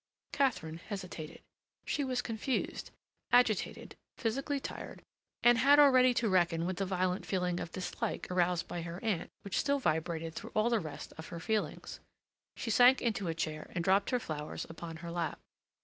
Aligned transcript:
Katharine 0.31 0.79
hesitated. 0.79 1.43
She 1.85 2.03
was 2.03 2.23
confused, 2.23 2.89
agitated, 3.31 3.95
physically 4.17 4.59
tired, 4.59 5.03
and 5.43 5.59
had 5.59 5.77
already 5.77 6.11
to 6.15 6.27
reckon 6.27 6.65
with 6.65 6.77
the 6.77 6.87
violent 6.87 7.23
feeling 7.23 7.59
of 7.59 7.71
dislike 7.71 8.25
aroused 8.31 8.67
by 8.67 8.81
her 8.81 8.99
aunt 9.03 9.29
which 9.43 9.59
still 9.59 9.77
vibrated 9.77 10.33
through 10.33 10.53
all 10.55 10.71
the 10.71 10.79
rest 10.79 11.13
of 11.19 11.27
her 11.27 11.39
feelings. 11.39 11.99
She 12.55 12.71
sank 12.71 12.99
into 12.99 13.27
a 13.27 13.35
chair 13.35 13.69
and 13.75 13.83
dropped 13.83 14.09
her 14.09 14.17
flowers 14.19 14.65
upon 14.71 14.97
her 15.05 15.11
lap. 15.11 15.39